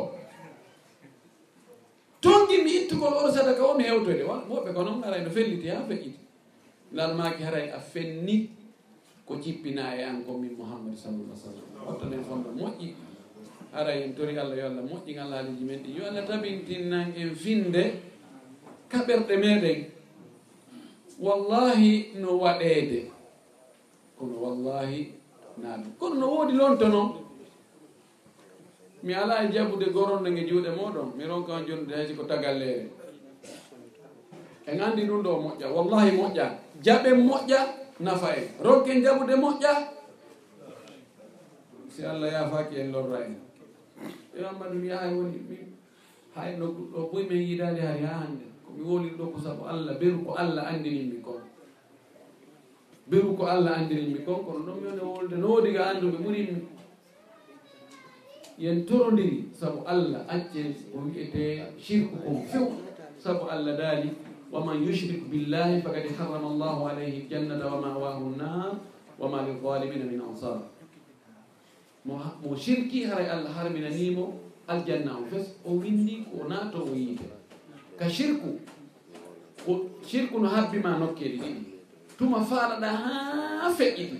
Tongimi 2.21 2.71
ittugol 2.85 3.13
oro 3.17 3.29
sadaka 3.33 3.61
o 3.65 3.73
mi 3.77 3.83
hewtoyde 3.83 4.23
woɓɓe 4.23 4.69
ko 4.73 4.83
noon 4.83 5.03
aray 5.03 5.21
no 5.25 5.29
felliti 5.29 5.67
ha 5.69 5.81
feƴƴiti. 5.89 6.19
lalmaaki 6.93 7.43
haray 7.43 7.69
a 7.73 7.79
fenni 7.79 8.49
ko 9.25 9.35
jippina 9.41 9.95
e 9.97 10.03
an 10.03 10.23
ko 10.23 10.37
min 10.37 10.53
mouhammadou 10.57 10.95
sallallah 10.97 11.35
sallam 11.35 11.65
wattanen 11.85 12.23
fonno 12.23 12.49
moƴƴi. 12.53 12.93
Haray 13.73 14.03
en 14.03 14.13
tori 14.15 14.37
allah 14.37 14.55
yo 14.57 14.65
allah 14.69 14.83
moƴƴi 14.83 15.17
moƴƴingal 15.17 15.31
haaliji 15.33 15.63
men 15.65 15.79
ɗi. 15.83 15.89
Yo 15.97 16.03
allah 16.05 16.25
tabintinnan 16.25 17.13
en 17.17 17.35
finde 17.35 17.83
kaɓerɗe 18.89 19.35
meɗen 19.37 19.79
wallahi 21.19 22.13
no 22.21 22.37
waɗeede. 22.37 23.09
Kono 24.17 24.35
wallahi 24.39 25.11
naaɓe 25.61 25.87
kono 25.99 26.15
no 26.15 26.27
woodi 26.29 26.53
lonto 26.53 26.87
noon. 26.87 27.09
Mi 29.03 29.13
alaa 29.13 29.43
e 29.43 29.51
jabude 29.51 29.89
goronde 29.91 30.29
nge 30.31 30.43
juuɗe 30.47 30.69
moɗon 30.77 31.17
mi 31.17 31.25
ronka 31.25 31.53
on 31.53 31.65
jondude 31.67 31.95
haysi 31.95 32.13
ko 32.15 32.23
tagalleere. 32.23 33.02
en 34.67 34.79
anndi 34.81 35.05
ɗum 35.07 35.21
ɗo 35.23 35.31
moƴƴa. 35.43 35.67
Wallahi 35.75 36.11
moƴƴa. 36.17 36.45
Jaɓe 36.83 37.09
moƴƴa 37.13 37.59
nafa 37.99 38.27
en. 38.37 38.45
Rogge 38.63 39.01
jaɓude 39.03 39.35
moƴƴa 39.35 39.73
si 41.89 42.03
allah 42.05 42.31
yafaki 42.31 42.75
en 42.79 42.91
lorra 42.91 43.19
en. 43.25 43.35
Ɓeamma 44.33 44.65
mi 44.73 44.87
yahay 44.87 45.13
woni 45.13 45.37
mi 45.49 45.57
hay 46.35 46.57
no 46.57 46.65
ɗo 46.67 47.11
boy 47.11 47.23
min 47.29 47.41
yiɗade 47.47 47.81
hay 47.81 48.01
ha 48.01 48.13
hannde. 48.25 48.45
Komi 48.65 48.81
wolin 48.83 49.13
ɗo 49.17 49.25
ko 49.33 49.39
sabu 49.39 49.63
allah 49.65 49.93
beru 49.99 50.23
ko 50.25 50.33
allah 50.33 50.63
andininmi 50.73 51.21
kon. 51.21 51.41
Beru 53.07 53.35
ko 53.37 53.45
allah 53.45 53.77
andininmi 53.77 54.25
kon 54.25 54.41
kono 54.45 54.59
ɗon 54.65 54.81
mione 54.81 55.01
wolde 55.01 55.35
no 55.37 55.47
wolde 55.47 55.67
noodiga 55.69 55.85
annduɓe 55.93 56.17
ɓurinmi 56.23 56.61
yen 58.57 58.85
torodiri 58.85 59.49
sabu 59.53 59.81
allah 59.85 60.25
accen 60.29 60.73
ko 60.91 60.97
wiyete 61.05 61.61
shirku 61.77 62.15
kon 62.23 62.41
few 62.45 62.71
sabu 63.17 63.45
allah 63.49 63.77
daali 63.77 64.09
waman 64.53 64.77
ومن 64.77 64.89
يشرك 64.89 65.21
بالله 65.33 65.79
فقد 65.81 66.05
حرم 66.19 66.45
الله 66.45 66.77
عليه 66.89 67.13
الجنة 67.25 67.57
ومأواه 67.65 68.17
النار 68.21 68.71
وما 69.19 69.39
lilzalimina 69.49 70.05
min 70.05 70.21
ansar 70.21 70.61
mo 72.05 72.53
shirki 72.55 73.09
haray 73.09 73.25
allah 73.33 73.49
harminanimo 73.49 74.39
aljanna 74.67 75.17
o 75.17 75.25
fes 75.25 75.47
o 75.65 75.71
windi 75.81 76.25
ko 76.29 76.45
nato 76.47 76.83
o 76.85 76.93
yiite. 76.95 77.25
Ka 77.97 78.05
shirku 78.09 78.59
ko 79.65 79.89
shirku 80.05 80.39
no 80.39 80.49
habbima 80.49 80.99
nokkeeɗi 80.99 81.37
ɗiɗi. 81.41 81.63
Tuma 82.17 82.39
faalaɗa 82.45 82.87
ha 82.87 83.69
feƴƴiti. 83.77 84.17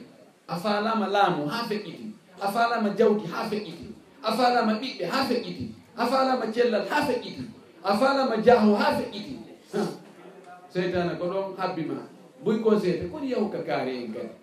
A 0.48 0.56
faalama 0.58 1.08
laamu 1.08 1.48
ha 1.48 1.64
feƴƴiti. 1.70 2.12
A 2.42 2.48
faalama 2.52 2.90
jawdi 2.98 3.26
ha 3.28 3.50
feƴƴiti. 3.50 3.88
A 4.24 4.32
faalama 4.38 4.74
ɓiɓɓe 4.82 5.06
ha 5.12 5.20
feƴƴiti. 5.30 5.66
A 5.98 6.06
faalama 6.08 6.46
cellal 6.54 6.86
ha 6.90 7.02
feƴƴiti. 7.08 7.44
A 7.84 7.98
faalama 7.98 8.38
jaho 8.42 8.76
ha 8.76 8.98
feƴƴiti. 8.98 9.43
seytana 10.74 11.16
ko 11.20 11.26
ɗon 11.30 11.54
habbima 11.58 11.98
boy 12.44 12.58
ko 12.60 12.70
conseillé 12.70 13.06
koɗi 13.12 13.30
yahu 13.32 13.48
ka 13.54 13.60
kaari 13.68 13.94
en 14.04 14.14
kadi. 14.14 14.34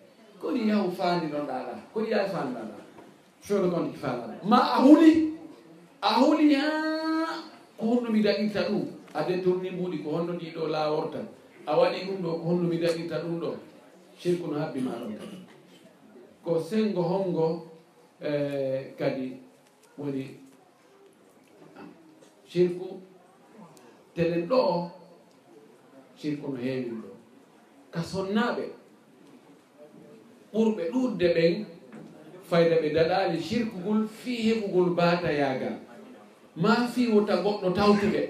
Koɗi 0.40 0.68
yahu 0.68 0.90
fandinoɗa 0.98 1.54
ala 1.60 1.74
koɗi 1.92 2.10
yaha 2.10 2.26
fandaɗa 2.32 2.76
sono 3.42 3.66
kon 3.70 3.90
ki 3.92 3.96
fandaɗa 3.98 4.34
ma 4.50 4.56
a 4.56 4.76
huli 4.82 5.34
a 6.00 6.08
huli 6.20 6.54
ha 6.54 6.70
ko 7.78 7.84
honno 7.86 8.10
mi 8.10 8.22
daɗirta 8.22 8.62
ɗum. 8.70 8.84
Ade 9.14 9.42
tourni 9.42 9.70
mbuuɗi 9.70 9.98
ko 10.04 10.10
honno 10.10 10.32
ndi 10.32 10.52
ɗo 10.54 10.68
laaworta. 10.68 11.18
A 11.66 11.76
waɗi 11.78 11.98
ɗum 12.06 12.22
ɗo 12.22 12.30
ko 12.38 12.44
honno 12.48 12.68
mi 12.68 12.78
daɗirta 12.78 13.16
ɗum 13.22 13.40
ɗo. 13.40 13.50
Sirku 14.20 14.46
no 14.50 14.58
habbima 14.60 14.90
ɗon 15.00 15.12
kadi. 15.18 15.36
Ko 16.44 16.60
sengo 16.60 17.02
hongo 17.02 17.66
eh, 18.22 18.94
kadi 18.98 19.36
woni 19.98 20.24
sirku 22.48 23.00
telen 24.14 24.46
ɗo 24.48 24.56
o 24.56 24.99
sirku 26.20 26.46
no 26.52 26.56
heewi 26.64 26.90
ɗo. 27.02 27.10
Ka 27.92 28.00
sonnaaɓe 28.10 28.64
ɓurɓe 30.52 30.82
ɗuɗde 30.92 31.26
ɓen 31.36 31.54
fayda 32.48 32.76
ɓe 32.82 32.88
daɗaali 32.96 33.38
sirkugol 33.48 34.00
fii 34.18 34.38
heɓugol 34.46 34.88
baatayaagal. 34.98 35.76
Maa 36.62 36.86
fii 36.92 37.06
wota 37.14 37.34
goɗɗo 37.44 37.68
tawtuɓe 37.78 38.22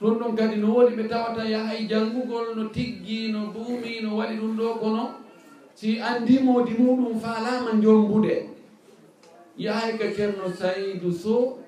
ɗum 0.00 0.14
ɗon 0.18 0.32
kadi 0.36 0.56
no 0.56 0.68
woodi 0.74 0.96
ɓe 0.96 1.04
tawata 1.08 1.44
yahay 1.44 1.86
janngugol 1.90 2.56
no 2.56 2.64
tiggi 2.74 3.28
no 3.32 3.40
buumi 3.52 4.00
no 4.02 4.16
waɗi 4.16 4.34
ɗum 4.40 4.56
ɗo 4.58 4.66
kono 4.80 5.04
si 5.74 6.00
anndimoodi 6.00 6.72
muɗum 6.78 7.20
faalaama 7.20 7.70
jombude 7.82 8.48
yahay 9.58 9.98
ka 9.98 10.06
ceerno 10.16 10.48
saydou 10.58 11.12
so 11.12 11.58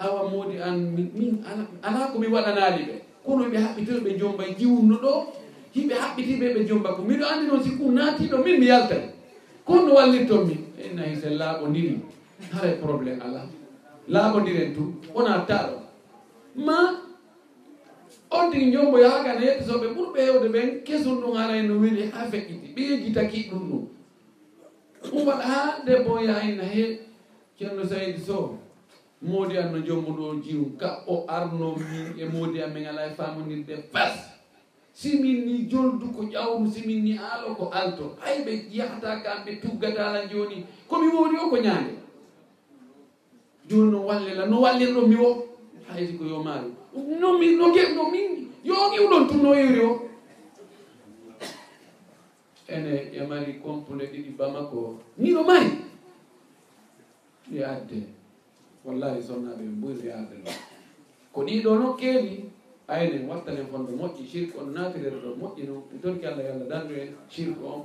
awa 0.00 0.24
moodi 0.30 0.56
an 0.58 0.76
min 0.96 1.44
ala 1.82 2.08
ko 2.12 2.18
mi 2.18 2.26
waɗanaali 2.26 2.82
ɓe. 2.88 3.01
kono 3.24 3.44
ɓe 3.50 3.56
haɓɓitoɓe 3.64 4.10
jomba 4.18 4.44
jiwno 4.58 4.96
ɗo 5.04 5.12
yimɓe 5.74 5.94
haɓɓitiɓe 5.94 6.46
ɓe 6.54 6.60
jomba 6.68 6.88
ko. 6.96 7.02
Miɗo 7.02 7.24
andi 7.32 7.46
noon 7.46 7.62
sikku 7.64 7.84
naatiɗo 7.92 8.36
min 8.44 8.60
mi 8.60 8.66
yaltay 8.66 9.02
kono 9.64 9.94
wallitton 9.94 10.46
min 10.46 10.60
ennayi 10.84 11.16
se 11.16 11.28
laaɓondiri 11.30 12.00
haray 12.52 12.74
probléme 12.82 13.22
ala 13.22 13.40
laaɓondiren 14.08 14.74
tu 14.74 14.82
wona 15.14 15.44
taɗo 15.48 15.76
ma 16.56 16.76
on 18.30 18.50
tigi 18.50 18.72
jombo 18.72 18.98
yahagana 18.98 19.40
yettisoɓe 19.40 19.86
ɓurɓe 19.96 20.20
hewde 20.26 20.48
ɓen 20.48 20.82
kesum 20.84 21.20
ɗum 21.20 21.34
haray 21.36 21.62
no 21.62 21.74
weli 21.80 22.10
ha 22.12 22.20
feƴƴiti. 22.30 22.74
Ɓeyeji 22.76 23.12
taki 23.14 23.50
ɗum 23.50 23.62
ɗum. 23.70 23.84
Ɗum 25.10 25.26
waɗa 25.26 25.42
ha 25.42 25.82
debbo 25.86 26.18
yahinna 26.20 26.64
he 26.64 26.98
ceerno 27.58 27.84
sayidi 27.84 28.20
sow. 28.20 28.58
moodi 29.22 29.56
an 29.58 29.72
no 29.72 29.78
jommuɗo 29.86 30.22
ɗo 30.22 30.42
jiru 30.42 30.76
ka 30.76 31.04
o 31.06 31.24
arno 31.28 31.76
min 31.76 32.18
e 32.18 32.24
moodi 32.26 32.62
an 32.62 32.72
min 32.74 32.86
ala 32.86 33.06
e 33.06 33.14
faamondirde 33.14 33.76
fas. 33.92 34.28
Simin 34.92 35.46
ni 35.46 35.68
joldu 35.70 36.12
ko 36.12 36.22
ƴawru 36.22 36.70
simin 36.70 37.04
ni 37.04 37.18
aalo 37.18 37.54
ko 37.54 37.70
alto 37.72 38.16
hay 38.20 38.44
ɓe 38.44 38.66
yahata 38.70 39.22
kam 39.22 39.44
ɓe 39.44 39.60
tuggatala 39.60 40.26
joni 40.26 40.66
komi 40.88 41.08
woodi 41.08 41.36
o 41.36 41.48
ko 41.50 41.56
ñaande? 41.56 41.94
Joni 43.68 43.90
no 43.90 44.00
wallela 44.06 44.46
no 44.46 44.60
wallirɗo 44.60 45.06
mi 45.06 45.16
o 45.16 45.48
haysi 45.88 46.18
ko 46.18 46.24
yo 46.24 46.42
maari 46.42 46.82
nomi 46.94 47.56
no 47.56 47.72
geɗɗo 47.74 48.10
min 48.10 48.48
yo 48.64 48.74
iwɗon 48.96 49.28
tun 49.28 49.42
no 49.42 49.54
yeri 49.54 49.80
o. 49.80 50.08
Ene 52.68 52.90
e 53.12 53.16
yamari 53.16 53.60
compune 53.62 54.04
ɗiɗi 54.12 54.36
bamako. 54.36 54.98
Ni 55.16 55.30
no 55.30 55.42
mari. 55.44 55.70
Ɗi 57.50 57.62
adde. 57.64 58.21
wallahi 58.84 59.22
sonnaɓe 59.22 59.62
ɓe 59.68 59.74
ɓuri 59.80 60.02
yaade 60.08 60.36
ɗo 60.44 60.50
ko 61.32 61.40
ɗiɗo 61.46 61.70
nokkeeli 61.80 62.34
ayne 62.88 63.16
wattanen 63.30 63.66
fonde 63.70 63.92
moƴƴi 64.00 64.22
shirque 64.30 64.56
on 64.60 64.68
natirere 64.74 65.16
ɗo 65.24 65.30
moƴƴi 65.40 65.62
no 65.68 65.74
en 65.92 65.98
torki 66.02 66.26
allah 66.26 66.44
yo 66.44 66.52
allah 66.54 66.68
dandu 66.68 66.94
en 66.94 67.08
shirque 67.28 67.62
on. 67.64 67.80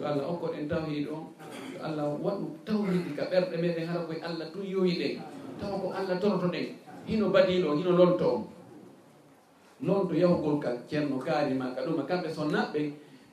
Yo 0.00 0.06
allah 0.06 0.26
okkoɗen 0.32 0.68
tawhid 0.68 1.06
on. 1.08 1.24
Yo 1.74 1.78
allah 1.86 2.04
waɗu 2.24 2.46
tawhidi 2.66 3.10
ka 3.16 3.24
ɓerɗe 3.30 3.56
meɗen 3.62 3.86
hara 3.86 4.00
koye 4.06 4.20
allah 4.22 4.46
tun 4.52 4.64
yoyi 4.66 4.94
ɗen 5.00 5.14
tawa 5.60 5.78
ko 5.80 5.88
allah 5.92 6.18
torto 6.20 6.46
ɗen 6.48 6.66
hino 7.06 7.30
baɗiɗo 7.30 7.76
hino 7.78 7.92
lonto 7.92 8.26
on 8.34 8.42
lonto 9.86 10.14
yahugol 10.14 10.58
ka 10.60 10.70
ceerno 10.88 11.16
kaari 11.18 11.54
ma 11.54 11.72
ka 11.74 11.82
ɗuma 11.86 12.02
e 12.02 12.06
kamɓe 12.06 12.28
sonnaɓɓe 12.36 12.80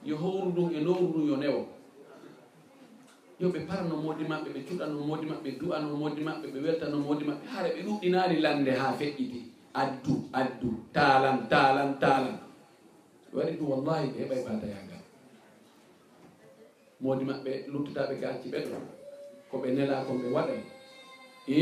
yo 0.05 0.15
howru 0.15 0.49
ndun 0.51 0.69
e 0.75 0.79
nowru 0.85 1.07
ndun 1.09 1.27
yo 1.29 1.35
newo 1.37 1.61
yo 3.39 3.47
ɓe 3.53 3.59
parano 3.67 3.95
moodi 4.03 4.23
maɓɓe 4.31 4.49
ɓe 4.55 4.61
cuɗano 4.67 4.97
moodi 5.07 5.25
maɓɓe 5.31 5.49
du'ano 5.59 5.87
moodi 6.01 6.21
maɓɓe 6.27 6.47
ɓe 6.53 6.59
weltano 6.65 6.97
moodi 7.05 7.23
maɓɓe 7.29 7.45
haara 7.51 7.69
ɓe 7.75 7.81
ɗuɗɗinaali 7.87 8.35
lande 8.45 8.71
haa 8.81 8.93
feƴƴiti. 8.99 9.39
Addu 9.81 10.13
addu 10.39 10.69
taalan 10.95 11.37
taalan 11.51 11.91
taalan. 12.01 12.37
Waɗi 13.35 13.51
ɗum 13.59 13.67
wallahi 13.71 14.07
ɓe 14.13 14.17
heɓay 14.21 14.41
batayagal 14.47 15.01
moodi 17.01 17.23
maɓɓe 17.29 17.51
luttataɓe 17.71 18.13
gacci 18.21 18.47
ɓe 18.53 18.59
ɗo 18.69 18.77
ko 19.49 19.55
ɓe 19.61 19.67
nela 19.75 19.95
kon 20.05 20.17
ɓe 20.21 20.27
waɗay 20.35 20.61
i 21.47 21.61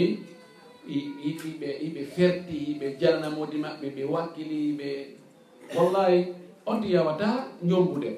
yiɓe 1.24 1.70
yiɓe 1.84 2.02
ferti 2.16 2.56
yiɓe 2.68 2.88
jalna 3.00 3.28
moodi 3.36 3.58
maɓɓe 3.64 3.88
ɓe 3.96 4.04
wakkili 4.14 4.60
ɓe 4.80 4.90
wallahi 5.76 6.18
on 6.66 6.82
ti 6.82 6.88
yawata 6.96 7.28
jombude 7.70 8.12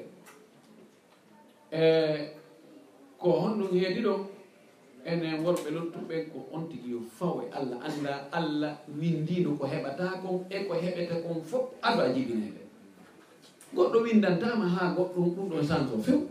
e 1.70 1.80
eh, 1.80 2.37
ko 3.20 3.28
honɗum 3.40 3.72
heedi 3.80 4.00
ɗo 4.06 4.14
enen 5.04 5.42
worɓe 5.44 5.68
lottuɓe 5.76 6.16
ko 6.32 6.38
on 6.52 6.68
tigi 6.68 6.90
yo 6.90 7.00
fawe 7.18 7.44
allah 7.52 7.78
anda 7.86 8.28
allah 8.32 8.72
windino 9.00 9.56
ko 9.58 9.64
heɓata 9.66 10.20
kon 10.22 10.44
e 10.50 10.64
ko 10.66 10.74
heɓete 10.74 11.22
kon 11.22 11.42
fof 11.42 11.64
ado 11.82 12.02
a 12.02 12.12
jibinede 12.14 12.60
goɗɗo 13.74 13.98
windantama 14.04 14.66
ha 14.68 14.94
goɗɗum 14.96 15.24
ɗum 15.34 15.48
ɗumɗon 15.48 15.64
sanso 15.68 15.98
few. 16.02 16.28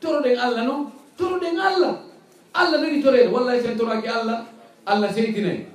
Toroɗen 0.00 0.38
allah 0.38 0.64
noon 0.64 0.86
toroɗen 1.18 1.58
allah. 1.60 1.94
Allah 2.54 2.80
nani 2.82 3.02
torede 3.02 3.30
wallay 3.30 3.62
sen 3.62 3.78
toraki 3.78 4.08
allah 4.10 4.46
allah 4.86 5.08
seytinayi 5.14 5.66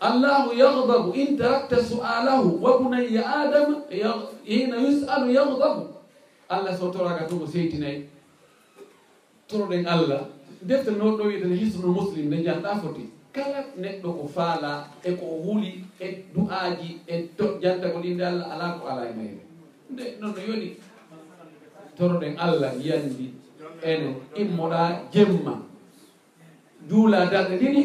allahu 0.00 0.52
yahdabu 0.56 1.12
in 1.12 1.36
tarakta 1.36 1.76
su'alahu 1.84 2.56
wa 2.60 2.78
bunayya 2.80 3.20
adama 3.20 3.84
hina 4.44 4.76
yusalu 4.80 5.32
yahdabu 5.32 5.92
allah 6.56 6.76
so 6.78 6.90
toraka 6.90 7.26
to 7.28 7.46
seytinayi 7.46 8.06
toroɗen 9.48 9.86
allah. 9.86 10.22
Defte 10.62 10.90
no 10.96 11.16
ɗo 11.16 11.24
wiyeten 11.28 11.52
hisnu 11.56 11.88
muslim 11.92 12.26
nde 12.26 12.44
janɗa 12.44 12.80
foti. 12.82 13.04
Kala 13.32 13.60
neɗɗo 13.82 14.08
ko 14.18 14.24
faala 14.34 14.88
e 15.04 15.10
ko 15.12 15.26
huuli 15.44 15.84
e 16.00 16.06
du'aji 16.34 16.88
e 17.06 17.28
janta 17.62 17.90
ko 17.92 17.98
ɗinde 18.00 18.22
allah 18.24 18.46
ala 18.54 18.66
ko 18.78 18.86
ala 18.88 19.02
e 19.10 19.12
mayre. 19.16 19.42
Nde 19.92 20.04
noon 20.20 20.32
no 20.34 20.40
yoni 20.48 20.68
toroɗen 21.98 22.34
allah 22.38 22.72
yandi 22.80 23.34
ene 23.82 24.16
immoɗa 24.36 24.80
jemma. 25.12 25.54
Juula 26.88 27.26
darɗe 27.32 27.56
ɗiɗi 27.60 27.82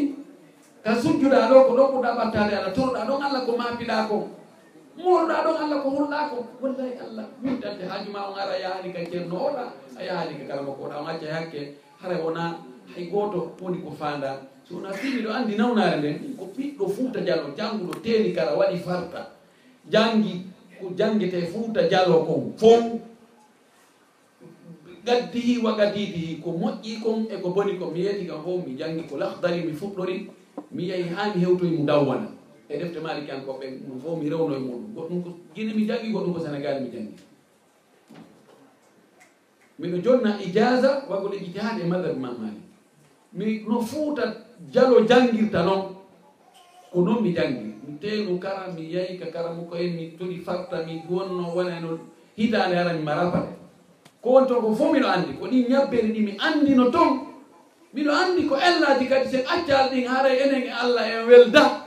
ka 0.84 0.92
sujjuɗa 1.02 1.50
ɗo 1.50 1.58
ko 1.68 1.72
ɗo 1.78 1.84
ɓurɗa 1.94 2.12
ɓattade 2.18 2.54
allah 2.56 2.74
toroɗa 2.74 3.06
ɗon 3.08 3.22
allah 3.24 3.42
ko 3.46 3.52
mapiɗa 3.58 4.08
ko. 4.10 4.39
morɗa 5.04 5.36
ɗon 5.44 5.58
allah 5.64 5.78
ko 5.84 5.90
hurɗa 5.90 6.20
ko 6.30 6.38
wallahi 6.62 6.94
allah. 7.00 7.26
Windante 7.44 7.84
hajuma 7.88 8.20
on 8.30 8.36
ara 8.40 8.56
yahani 8.60 8.94
ka 8.94 9.00
ceerno 9.12 9.36
oɗa 9.48 9.64
a 9.98 10.02
yahani 10.04 10.34
ka 10.40 10.44
kala 10.48 10.62
makko 10.62 10.84
oɗa. 10.86 10.96
On 11.00 11.08
acca 11.08 11.28
hakke 11.34 11.62
hara 12.02 12.16
wona 12.24 12.44
hay 12.96 13.06
goto 13.08 13.56
woni 13.62 13.80
ko 13.84 13.92
fanda 13.92 14.42
so 14.68 14.76
wona 14.76 14.92
fini 14.94 15.22
ɗo 15.24 15.30
andi 15.32 15.56
nawnare 15.56 15.98
nden 16.00 16.36
ko 16.38 16.46
ɓiɗɗo 16.58 16.86
fuuta 16.90 17.20
jalo 17.26 17.54
janguɗo 17.58 17.94
teeri 18.04 18.34
kara 18.34 18.56
waɗi 18.58 18.78
farta. 18.80 19.32
Jangi 19.90 20.46
ko 20.80 20.92
jangete 20.98 21.38
e 21.38 21.46
fuuta 21.48 21.88
jalo 21.90 22.26
kon 22.28 22.54
fof 22.58 22.84
gaddihi 25.06 25.64
wa 25.64 25.76
gaddidihi 25.76 26.42
ko 26.44 26.52
moƴƴi 26.52 27.02
kon 27.02 27.26
eko 27.32 27.50
boni 27.50 27.80
ko 27.80 27.90
mi 27.92 28.04
yeeti 28.04 28.28
kam 28.28 28.44
fof 28.44 28.66
mi 28.68 28.76
jangi 28.78 29.04
ko 29.10 29.18
lahdari 29.18 29.64
mi 29.64 29.74
fuɗɗori 29.74 30.28
mi 30.72 30.84
yehi 30.90 31.10
ha 31.16 31.34
mi 31.34 31.42
hewtoye 31.42 31.72
mu 31.72 31.86
dawwana. 31.86 32.39
e 32.70 32.78
defte 32.78 33.00
maliki 33.02 33.32
an 33.32 33.42
koɓe 33.46 33.66
ɗum 33.88 34.00
fof 34.00 34.20
mi 34.20 34.30
rewno 34.30 34.56
e 34.56 34.60
muɗum. 34.60 34.94
Goɗɗum 34.96 35.24
ko 35.24 35.30
guine 35.56 35.74
mi 35.74 35.86
jangi 35.88 36.12
goɗɗum 36.14 36.34
ko 36.34 36.40
sénégal 36.40 36.82
mi 36.82 36.90
jangi 36.94 37.14
miɗo 39.80 39.98
jonna 40.04 40.38
ijasa 40.44 41.06
wagol 41.10 41.34
ijtihad 41.34 41.80
e 41.80 41.84
madhab 41.88 42.16
imam 42.18 42.36
malik 42.42 42.64
mi 43.34 43.64
no 43.68 43.82
fuuta 43.82 44.24
jalo 44.74 45.06
jangirta 45.08 45.64
noon 45.64 45.96
ko 46.92 47.02
noon 47.02 47.24
mi 47.24 47.34
jangi 47.34 47.64
mi 47.88 47.98
teenu 48.02 48.38
kara 48.40 48.68
mi 48.76 48.92
yayi 48.94 49.18
ka 49.20 49.32
kara 49.32 49.54
mukko 49.54 49.76
en 49.76 49.96
mi 49.96 50.12
toɗi 50.20 50.40
farta 50.44 50.84
mi 50.86 51.02
gonno 51.08 51.56
wonano 51.56 52.00
hitande 52.38 52.76
ara 52.76 52.94
mi 52.94 53.04
marapade 53.04 53.60
ko 54.22 54.30
woni 54.32 54.48
toon 54.48 54.62
ko 54.62 54.76
fof 54.76 54.92
miɗo 54.92 55.08
anndi 55.08 55.34
ko 55.40 55.48
ɗin 55.48 55.68
ñabbere 55.70 56.08
ɗi 56.14 56.22
mi 56.28 56.34
anndino 56.38 56.92
toon. 56.92 57.26
Miɗo 57.94 58.12
anndi 58.12 58.46
ko 58.48 58.56
ellaji 58.56 59.06
kadi 59.10 59.28
sen 59.30 59.44
accal 59.48 59.90
ɗin 59.90 60.06
haara 60.08 60.30
e 60.30 60.38
enen 60.44 60.64
e 60.68 60.70
allah 60.70 61.06
en 61.08 61.26
welda. 61.28 61.79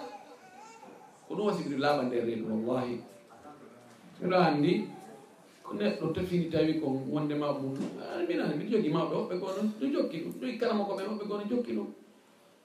ɗum 1.43 1.49
wasi 1.49 1.63
ɓiɗo 1.69 1.79
laaɓa 1.83 2.03
nder 2.07 2.25
reedu 2.27 2.45
wallahi. 2.51 2.95
Eɗo 4.25 4.37
anndi 4.47 4.73
ko 5.65 5.71
neɗɗo 5.79 6.07
tefini 6.15 6.47
tawi 6.53 6.73
ko 6.81 6.87
wonde 7.13 7.35
ma 7.35 7.49
mum. 7.53 7.75
Minani 8.29 8.55
mbiɗo 8.57 8.71
jogi 8.73 8.91
mawɓe 8.95 9.15
woɓɓe 9.19 9.35
kono 9.43 9.61
ɗo 9.81 9.85
jokki 9.93 10.17
ɗum 10.23 10.33
ɗoy 10.41 10.53
karama 10.61 10.85
koɓen 10.89 11.07
woɓɓe 11.11 11.25
kono 11.31 11.45
jokki 11.51 11.73
ɗum. 11.77 11.89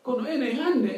Kono 0.06 0.24
enen 0.34 0.56
hannde 0.60 0.94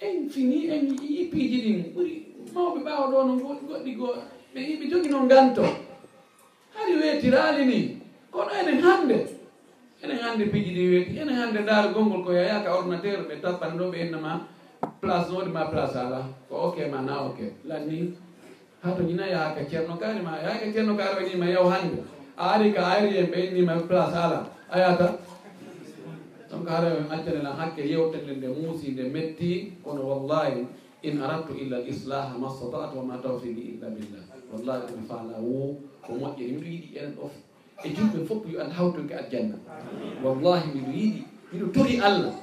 en 0.00 0.28
fini 0.32 0.58
en 0.74 0.82
yippiiji 1.14 1.58
ɗin 1.64 1.78
ɓuri 1.94 2.14
mawɓe 2.54 2.78
ɓaawa 2.84 3.06
ɗo 3.12 3.18
no 3.26 3.32
goɗɗi 3.42 3.90
goo 3.98 4.12
ɓe 4.54 4.60
ɓe 4.78 4.84
jogi 4.90 5.08
no 5.08 5.18
nganto. 5.24 5.62
Hari 6.74 6.92
weetiraali 7.00 7.64
ni 7.70 7.78
kono 8.32 8.50
enen 8.60 8.78
hannde 8.84 9.18
enen 10.02 10.18
hannde 10.22 10.44
piiji 10.52 10.70
ɗi 10.76 10.82
weeti 10.90 11.18
enen 11.22 11.36
hannde 11.40 11.60
ndaara 11.62 11.88
gonngol 11.94 12.22
ko 12.24 12.30
yayaka 12.32 12.68
ordinateur 12.78 13.20
ɓe 13.28 13.34
tappan 13.42 13.78
ɗo 13.78 13.84
ɓe 13.92 13.98
innama 14.06 14.32
place 15.00 15.28
noɗi 15.30 15.50
ma 15.52 15.64
place 15.70 15.96
ala. 15.96 16.20
Ko 16.48 16.54
ok 16.70 16.88
ma 16.90 17.00
na 17.02 17.26
ok. 17.26 17.38
Lanni 17.64 18.14
ha 18.82 18.92
to 18.92 19.02
ñina 19.02 19.26
yaaka 19.26 19.64
ceerno 19.68 19.96
kaari 19.98 20.20
ma 20.22 20.38
yaaka 20.42 20.72
ceerno 20.72 20.96
kaari 20.96 21.24
o 21.24 21.28
ñima 21.28 21.46
yaw 21.50 21.66
hannde 21.68 22.02
a 22.36 22.54
ari 22.54 22.72
ka 22.72 22.82
ari 22.84 23.16
en 23.18 23.26
ɓe 23.30 23.38
innima 23.50 23.74
place 23.88 24.14
ala. 24.14 24.46
A 24.70 24.78
yata 24.78 25.18
donc 26.50 26.68
hara 26.68 26.88
e 26.94 26.98
en 27.00 27.10
accanena 27.10 27.50
hakke 27.58 27.82
yewtende 27.82 28.36
nde 28.36 28.48
muusi 28.48 28.90
nde 28.92 29.02
metti. 29.12 29.72
Kono 29.84 30.02
wallahi 30.02 30.66
in 31.02 31.20
aradtu 31.22 31.54
illa 31.58 31.78
l 31.78 31.88
islaha 31.88 32.38
ma 32.38 32.48
statat 32.48 32.94
wa 32.94 33.02
ma 33.02 33.16
tawfidi 33.22 33.76
illa 33.76 33.88
billah. 33.90 34.24
Wallahi 34.52 34.86
ɗum 34.92 35.02
faala 35.08 35.38
wo 35.40 35.76
ko 36.06 36.12
moƴƴere 36.14 36.52
miɗo 36.54 36.66
yiɗi 36.70 36.88
enen 36.98 37.14
ɗof. 37.18 37.32
E 37.84 37.88
julɓe 37.90 38.24
fof 38.26 38.42
yo 38.48 38.60
an 38.60 38.70
hawtonke 38.70 39.14
aljanna. 39.14 39.56
Wallahi 40.22 40.70
miɗo 40.74 40.90
yiɗi. 40.94 41.22
Miɗo 41.52 41.66
tori 41.74 42.00
allah. 42.00 42.34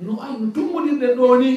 No 0.00 0.20
an 0.20 0.32
no 0.40 0.46
tummodirɗen 0.52 1.16
ɗo 1.16 1.38
ni. 1.40 1.50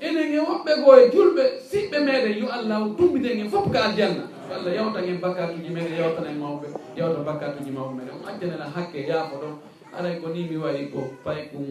enen 0.00 0.32
e 0.32 0.38
woɓɓe 0.48 0.72
goo 0.82 0.94
e 0.96 1.10
julɓe 1.12 1.42
siɓɓe 1.70 1.98
meɗen 2.06 2.38
yo 2.40 2.46
allah 2.56 2.78
tumbiten 2.96 3.40
en 3.40 3.48
fof 3.52 3.66
ka 3.72 3.80
aljanna. 3.88 4.22
Yo 4.48 4.54
allah 4.56 4.72
yawtan 4.78 5.04
en 5.10 5.18
bakatuji 5.20 5.68
meɗen 5.76 5.96
yawtana 6.00 6.28
en 6.32 6.38
mawɓe 6.42 6.66
yawta 6.98 7.20
bakatuji 7.28 7.70
mawɓe 7.76 7.92
meɗen. 7.98 8.14
On 8.20 8.28
accanena 8.30 8.66
hakke 8.74 8.98
yaafo 9.10 9.36
ɗon. 9.42 9.54
Aray 9.96 10.20
ko 10.20 10.28
ni 10.28 10.44
mi 10.44 10.56
wayi 10.56 10.90
ko 10.92 11.00
pay 11.24 11.48
kum 11.50 11.64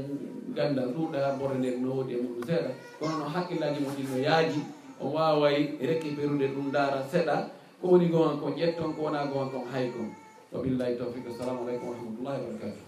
gandal 0.55 0.89
ɗuuɗa 0.95 1.37
bore 1.39 1.55
nden 1.57 1.81
no 1.83 1.89
woodi 1.95 2.13
e 2.13 2.21
muɗum 2.23 2.43
seeɗa. 2.47 2.69
Kono 2.99 3.13
no 3.19 3.25
hakkillaji 3.35 3.79
moɗin 3.85 4.07
no 4.11 4.17
yaaji. 4.27 4.61
O 4.99 5.05
waway 5.15 5.57
récupérude 5.81 6.47
ɗum 6.55 6.71
daara 6.71 6.99
seeɗa. 7.11 7.35
Ko 7.81 7.87
woni 7.87 8.07
gowan 8.09 8.39
kon 8.41 8.53
ƴetton 8.59 8.95
ko 8.95 9.01
wona 9.05 9.25
gowan 9.31 9.49
kon 9.53 9.65
hay 9.71 9.91
kon. 9.93 10.09
Wabillahi 10.51 10.97
tawfiq. 10.97 11.25
Assalamu 11.29 11.67
aleykum 11.67 11.89
wa 11.89 11.95
rahmatullahi 11.95 12.41
wa 12.41 12.84